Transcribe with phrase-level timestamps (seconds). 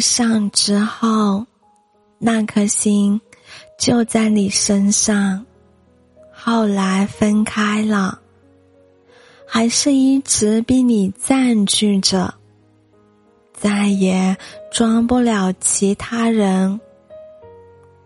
[0.00, 1.46] 上之后，
[2.18, 3.20] 那颗心
[3.78, 5.44] 就在你身上。
[6.32, 8.20] 后来分开了，
[9.46, 12.32] 还是一直被你占据着，
[13.52, 14.36] 再也
[14.70, 16.80] 装不了其他人。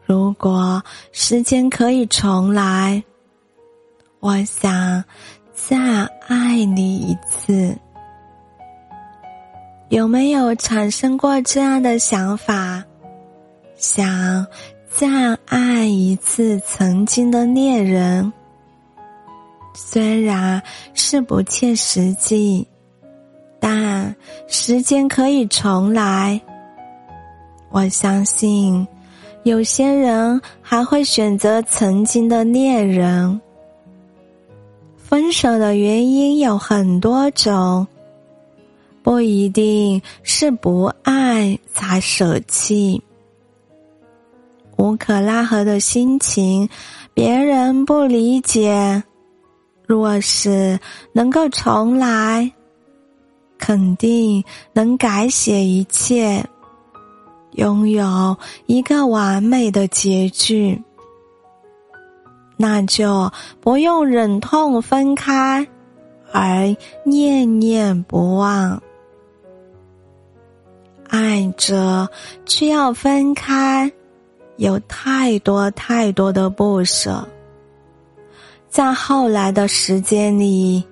[0.04, 3.02] 如果时间可以重来，
[4.20, 5.04] 我想
[5.52, 7.76] 再爱你一次。
[9.90, 12.82] 有没有产生过这样的想法？
[13.76, 14.46] 想。
[14.92, 15.06] 再
[15.46, 18.30] 爱一次曾经的恋人，
[19.72, 20.60] 虽然
[20.94, 22.66] 是不切实际，
[23.60, 24.14] 但
[24.48, 26.40] 时间可以重来。
[27.70, 28.86] 我相信，
[29.44, 33.40] 有些人还会选择曾经的恋人。
[34.96, 37.86] 分手的原因有很多种，
[39.02, 43.02] 不一定是不爱才舍弃。
[44.76, 46.68] 无可奈何的心情，
[47.12, 49.02] 别人不理解。
[49.86, 50.78] 若是
[51.12, 52.50] 能够重来，
[53.58, 56.44] 肯定能改写一切，
[57.52, 60.80] 拥有一个完美的结局。
[62.56, 65.66] 那就不用忍痛分开，
[66.32, 68.80] 而念念不忘。
[71.10, 72.08] 爱着
[72.46, 73.90] 却要分开。
[74.56, 77.26] 有太多太多的不舍，
[78.68, 80.84] 在后来的时间里，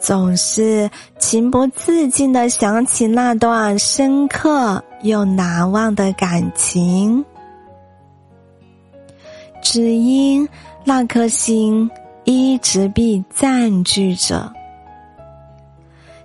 [0.00, 7.22] 总是情不自禁的想起那段深刻又难忘的感情，
[9.60, 10.48] 只因
[10.84, 11.90] 那颗心
[12.24, 14.50] 一直被占据着，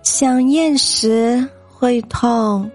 [0.04, 2.72] 想念时会痛，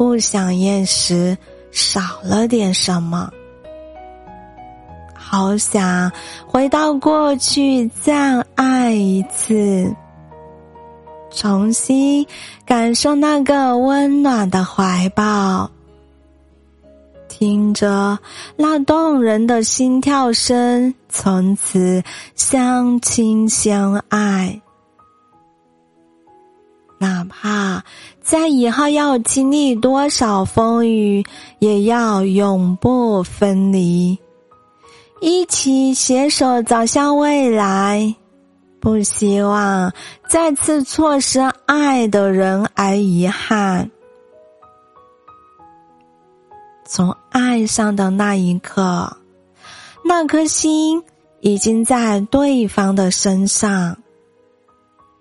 [0.00, 1.36] 不想厌时。
[1.72, 3.30] 少了点什么，
[5.14, 6.10] 好想
[6.44, 9.94] 回到过去再爱一次，
[11.30, 12.26] 重新
[12.64, 15.70] 感受那个温暖的怀抱，
[17.28, 18.18] 听着
[18.56, 22.02] 那动人的心跳声，从此
[22.34, 24.60] 相亲相爱。
[27.02, 27.82] 哪怕
[28.20, 31.24] 在以后要经历多少风雨，
[31.58, 34.18] 也要永不分离，
[35.22, 38.14] 一起携手走向未来。
[38.80, 39.90] 不希望
[40.28, 43.90] 再次错失爱的人而遗憾。
[46.84, 49.16] 从爱上的那一刻，
[50.04, 51.02] 那颗心
[51.40, 53.96] 已经在对方的身上。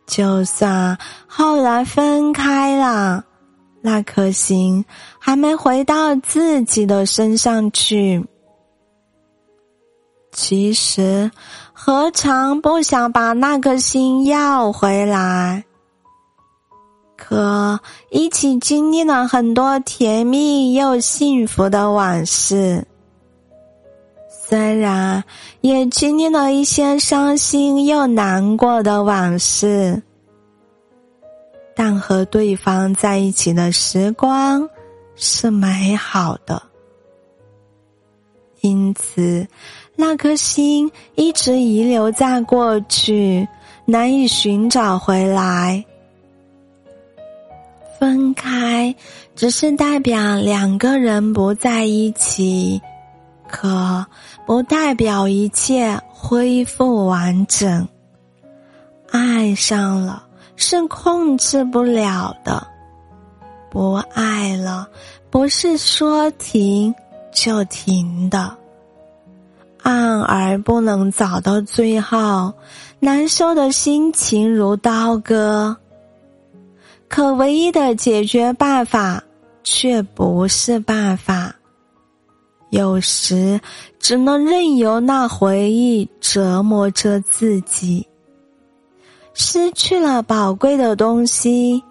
[0.09, 0.97] 就算
[1.27, 3.23] 后来分开了，
[3.79, 4.83] 那颗心
[5.19, 8.25] 还没回到自己的身上去。
[10.31, 11.29] 其实，
[11.73, 15.63] 何尝不想把那颗心要回来？
[17.15, 22.83] 可一起经历了很多甜蜜又幸福的往事。
[24.49, 25.23] 虽然
[25.61, 30.01] 也经历了一些伤心又难过的往事，
[31.75, 34.67] 但和对方在一起的时光
[35.15, 36.59] 是美好的，
[38.61, 39.47] 因此
[39.95, 43.47] 那颗心一直遗留在过去，
[43.85, 45.85] 难以寻找回来。
[47.99, 48.95] 分开
[49.35, 52.81] 只是代表两个人不在一起。
[53.51, 54.05] 可
[54.45, 57.87] 不代表一切恢复完整。
[59.11, 60.23] 爱上了
[60.55, 62.65] 是控制不了的，
[63.69, 64.87] 不爱了
[65.29, 66.93] 不是说停
[67.31, 68.55] 就停的。
[69.81, 72.53] 爱而不能走到最后，
[72.99, 75.75] 难受的心情如刀割。
[77.07, 79.23] 可唯一的解决办法
[79.63, 81.55] 却不是办法。
[82.69, 83.59] 有时
[83.99, 88.05] 只能任由那回忆折磨着自己。
[89.33, 91.81] 失去了宝贵的东西，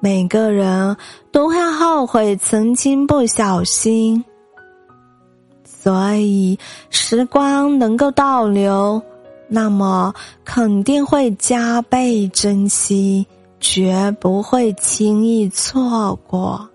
[0.00, 0.96] 每个人
[1.30, 4.24] 都会后悔曾经不小心。
[5.64, 6.56] 所以，
[6.90, 9.02] 时光能够倒流，
[9.48, 13.26] 那么肯定会加倍珍惜，
[13.58, 16.68] 绝不会轻易错过。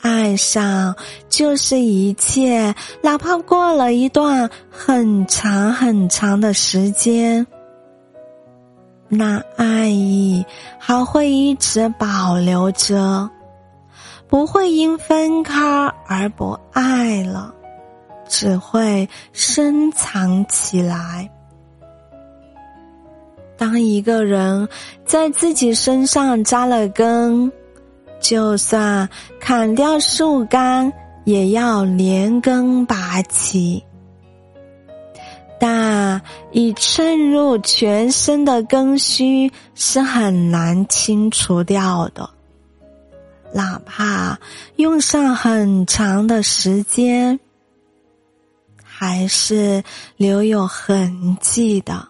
[0.00, 0.94] 爱上
[1.28, 7.46] 就是一切，哪怕过了一段很长很长的时间，
[9.08, 10.44] 那爱意
[10.78, 13.28] 还会一直保留着，
[14.28, 15.62] 不会因分开
[16.06, 17.52] 而不爱了，
[18.28, 21.28] 只会深藏起来。
[23.56, 24.68] 当一个人
[25.04, 27.50] 在自己身上扎了根，
[28.20, 29.08] 就算
[29.38, 30.92] 砍掉树干，
[31.24, 33.82] 也要连根拔起。
[35.58, 36.20] 但
[36.52, 42.28] 已渗入全身的根须是很难清除掉的，
[43.54, 44.38] 哪怕
[44.76, 47.40] 用上很长的时间，
[48.84, 49.82] 还是
[50.16, 52.06] 留有痕迹的。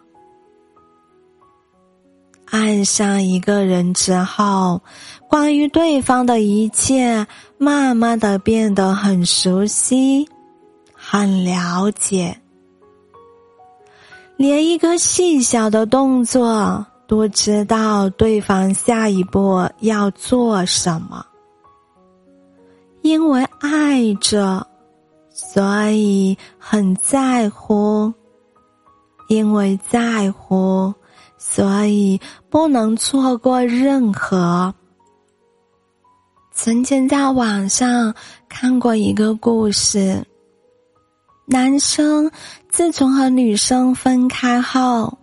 [2.51, 4.81] 爱上一个人之后，
[5.29, 7.27] 关于对方的一切，
[7.59, 10.29] 慢慢的变得很熟悉，
[10.95, 12.37] 很了解。
[14.37, 21.25] 连一个细小的动作都知道对方下一步要做什么，
[23.03, 24.67] 因为爱着，
[25.31, 28.13] 所以很在乎；
[29.29, 30.93] 因为在乎，
[31.49, 32.21] 所以
[32.51, 34.75] 不能错过任何。
[36.53, 38.13] 曾经在网上
[38.49, 40.23] 看过一个故事。
[41.47, 42.31] 男生
[42.69, 45.17] 自从和女生分开后，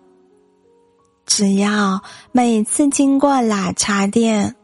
[1.25, 4.56] 只要每次经过奶茶店，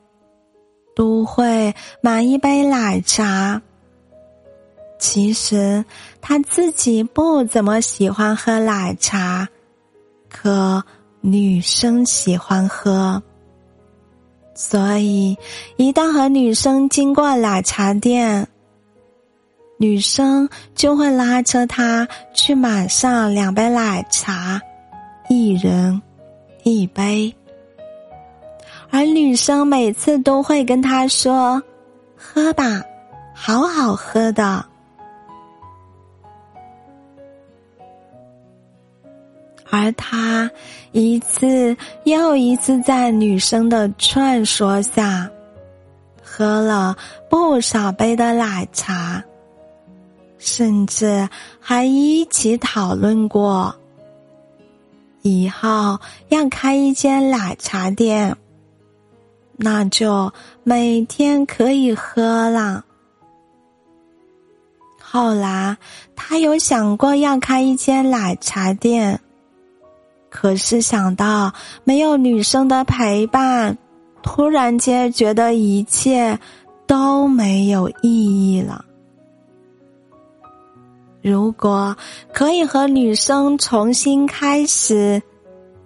[0.95, 3.61] 都会买一杯奶茶。
[4.97, 5.83] 其实
[6.21, 9.47] 他自己不怎么喜欢喝奶茶，
[10.29, 10.83] 可
[11.21, 13.21] 女生喜欢喝，
[14.55, 15.37] 所以
[15.77, 18.47] 一旦和女生经过奶茶店。
[19.81, 24.61] 女生就会拉着他去买上两杯奶茶，
[25.29, 26.01] 一人
[26.63, 27.33] 一杯。
[28.89, 31.63] 而女生每次都会跟他说
[32.17, 32.81] ：“喝吧，
[33.33, 34.65] 好好喝的。”
[39.69, 40.49] 而他
[40.91, 45.29] 一次又一次在女生的劝说下，
[46.23, 46.95] 喝了
[47.29, 49.23] 不少杯的奶茶。
[50.37, 51.27] 甚至
[51.59, 53.75] 还一起讨论过，
[55.21, 55.99] 以后
[56.29, 58.33] 要开一间奶茶店，
[59.57, 60.31] 那就
[60.63, 62.85] 每天可以喝了。
[65.01, 65.75] 后来
[66.15, 69.19] 他有想过要开一间奶茶店，
[70.29, 71.51] 可是想到
[71.83, 73.77] 没有女生的陪伴，
[74.21, 76.39] 突然间觉得一切
[76.85, 78.85] 都没有意义了。
[81.21, 81.95] 如果
[82.31, 85.21] 可以和女生重新开始，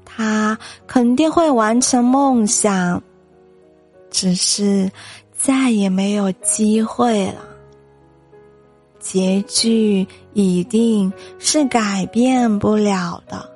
[0.06, 3.02] 他肯定会完成梦想。
[4.12, 4.92] 只是
[5.36, 7.42] 再也没有机会了。
[9.00, 13.53] 结局一定是改变不了的。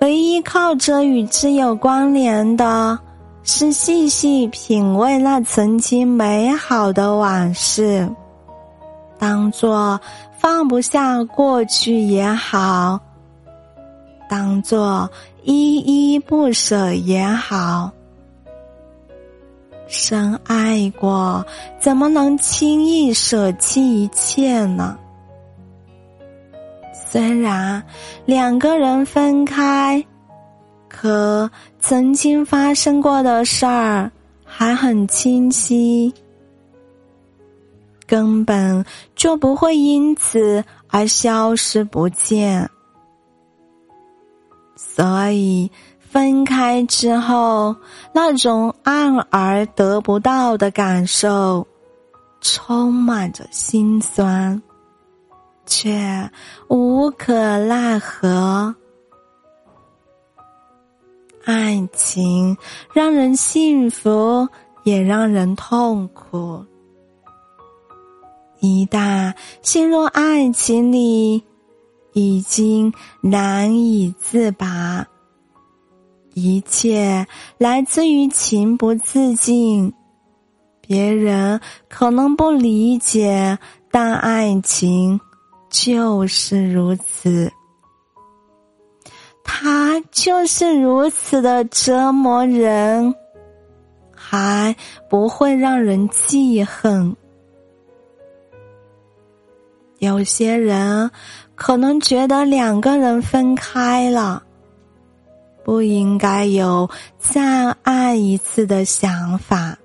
[0.00, 2.98] 唯一靠着与之有关联的，
[3.42, 8.08] 是细细品味那曾经美好的往事，
[9.18, 10.00] 当做。
[10.38, 12.98] 放不下过去也好，
[14.26, 15.06] 当做
[15.42, 17.90] 依依不舍也好。
[19.86, 21.44] 深爱过，
[21.78, 24.96] 怎么能轻易舍弃一切呢？
[27.10, 27.82] 虽然
[28.24, 30.04] 两个人分开，
[30.88, 31.50] 可
[31.80, 34.10] 曾经发生过的事儿
[34.44, 36.12] 还很清晰。
[38.06, 42.68] 根本就不会因此而消失不见，
[44.76, 47.74] 所以分开之后，
[48.12, 51.64] 那种爱而得不到的感受，
[52.40, 54.60] 充满着心酸，
[55.66, 56.30] 却
[56.68, 57.34] 无可
[57.66, 58.74] 奈何。
[61.44, 62.56] 爱情
[62.92, 64.46] 让人幸福，
[64.84, 66.64] 也让人痛苦。
[68.60, 71.42] 一旦陷入爱情里，
[72.12, 75.06] 已经难以自拔。
[76.34, 77.26] 一切
[77.56, 79.92] 来自于情不自禁，
[80.80, 83.58] 别人可能不理解，
[83.90, 85.18] 但爱情
[85.70, 87.50] 就是如此。
[89.42, 93.14] 他就是如此的折磨人，
[94.14, 94.76] 还
[95.08, 97.16] 不会让人记恨。
[99.98, 101.10] 有些人
[101.54, 104.42] 可能觉得两个人分开了，
[105.64, 109.76] 不应该有再爱一次的想法。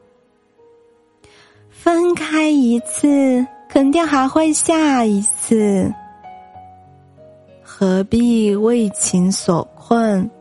[1.70, 5.94] 分开一次，肯定还会下一次，
[7.62, 10.32] 何必为情所困？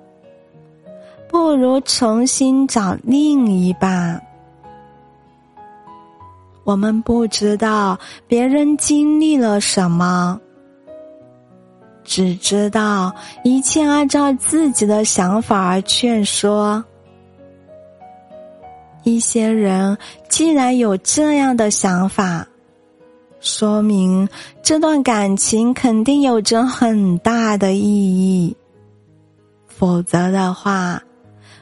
[1.27, 4.25] 不如重新找另一半。
[6.63, 7.99] 我们不知道
[8.29, 10.41] 别人经历了什么。
[12.05, 13.13] 只知道
[13.43, 16.85] 一切按照自己的想法而劝说。
[19.03, 19.99] 一些人
[20.29, 22.47] 既然有这样的想法，
[23.45, 24.27] 说明
[24.63, 28.57] 这段感情肯定有着很大的意义。
[29.69, 31.01] 否则的话，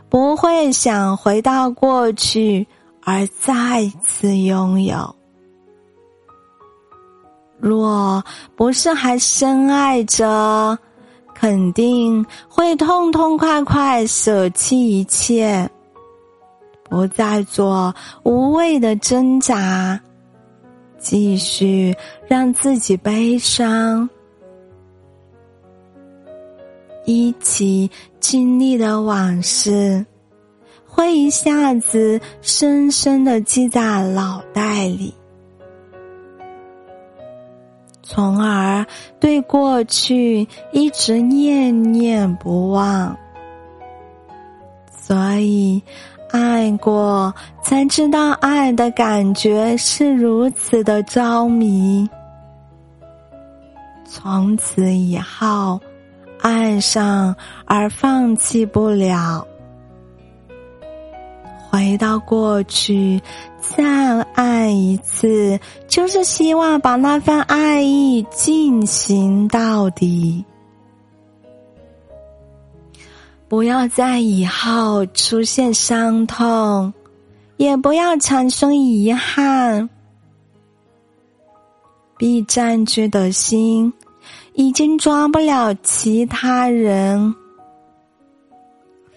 [0.09, 2.65] 不会想回到过去
[3.03, 5.15] 而再次拥有。
[7.59, 8.25] 若
[8.55, 10.79] 不是还深爱着，
[11.35, 15.69] 肯定会痛痛快快舍弃一切，
[16.89, 17.93] 不再做
[18.25, 19.99] 无谓的挣扎，
[21.03, 21.95] 继续
[22.27, 24.09] 让自己悲伤。
[27.05, 27.91] 一起
[28.21, 30.07] 经历的往事，
[30.87, 35.13] 会一下子深深的记在脑袋里。
[38.05, 38.87] 从而
[39.19, 43.17] 对过去一直念念不忘，
[44.91, 45.83] 所以
[46.33, 52.09] 爱过才知道爱的感觉是如此的着迷。
[54.05, 55.81] 从此以后，
[56.41, 57.35] 爱上
[57.67, 59.47] 而放弃不了。
[61.71, 63.19] 回到过去，
[63.59, 65.59] 再爱一次，
[65.89, 70.45] 就是希望把那份爱意进行到底，
[73.53, 76.91] 不要在以后出现伤痛，
[77.59, 79.87] 也不要产生遗憾。
[82.17, 83.93] 被占据的心，
[84.55, 87.35] 已经装不了其他人。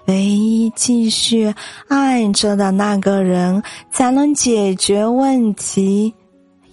[0.08, 1.56] 唯一继续
[1.88, 6.14] 爱着的那个人，才能解决问题，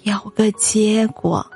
[0.02, 1.46] 有个结果。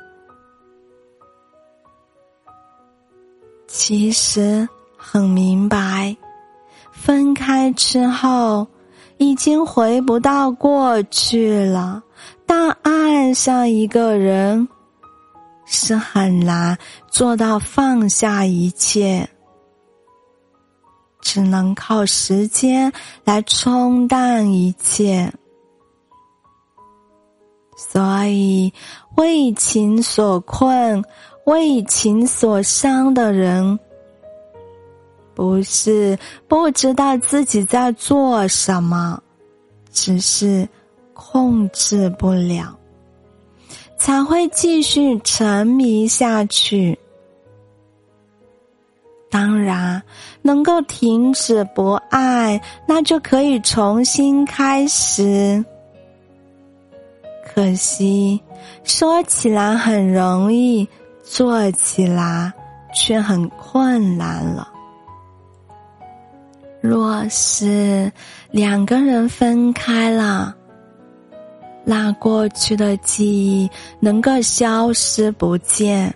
[3.66, 4.68] 其实
[5.08, 6.16] 很明白，
[6.90, 8.66] 分开之后
[9.18, 12.02] 已经回不到过去了，
[12.44, 14.66] 但爱上一个人
[15.64, 16.76] 是很难
[17.08, 19.28] 做到放下一切。
[21.20, 22.92] 只能靠时间
[23.24, 25.32] 来冲淡一切，
[27.76, 28.72] 所以
[29.16, 31.02] 为情所困、
[31.46, 33.78] 为情所伤的人，
[35.36, 39.22] 不是不知道自己在做什么，
[39.92, 40.66] 只是
[41.12, 42.74] 控制不了，
[43.98, 46.98] 才会继续沉迷下去。
[49.28, 50.02] 当然，
[50.40, 55.62] 能够停止不爱，那就可以重新开始。
[57.44, 58.40] 可惜，
[58.84, 60.88] 说起来很容易，
[61.22, 62.50] 做起来
[62.94, 64.72] 却很困难了。
[66.86, 68.10] 若是
[68.50, 70.54] 两个人分开了，
[71.84, 76.14] 那过去的记忆能够消失不见。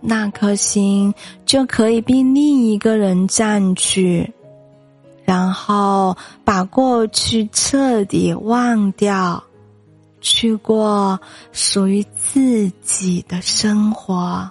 [0.00, 1.12] 那颗心
[1.44, 4.32] 就可以被另一个人占据，
[5.24, 9.42] 然后把过去彻底忘掉，
[10.20, 11.18] 去过
[11.50, 14.48] 属于自己的生活。